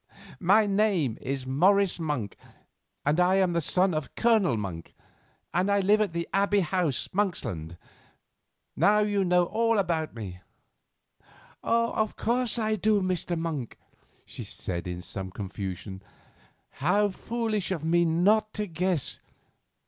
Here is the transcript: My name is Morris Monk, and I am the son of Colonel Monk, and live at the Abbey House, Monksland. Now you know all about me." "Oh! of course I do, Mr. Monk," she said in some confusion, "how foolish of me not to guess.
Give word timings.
My 0.39 0.65
name 0.65 1.19
is 1.21 1.45
Morris 1.45 1.99
Monk, 1.99 2.35
and 3.05 3.19
I 3.19 3.35
am 3.35 3.53
the 3.53 3.61
son 3.61 3.93
of 3.93 4.15
Colonel 4.15 4.57
Monk, 4.57 4.95
and 5.53 5.67
live 5.85 6.01
at 6.01 6.11
the 6.11 6.27
Abbey 6.33 6.61
House, 6.61 7.07
Monksland. 7.13 7.77
Now 8.75 9.01
you 9.01 9.23
know 9.23 9.43
all 9.45 9.77
about 9.77 10.15
me." 10.15 10.41
"Oh! 11.63 11.93
of 11.93 12.15
course 12.17 12.57
I 12.57 12.77
do, 12.77 12.99
Mr. 13.03 13.37
Monk," 13.37 13.77
she 14.25 14.43
said 14.43 14.87
in 14.87 15.03
some 15.03 15.29
confusion, 15.29 16.01
"how 16.79 17.09
foolish 17.09 17.69
of 17.69 17.83
me 17.83 18.03
not 18.03 18.55
to 18.55 18.65
guess. 18.65 19.19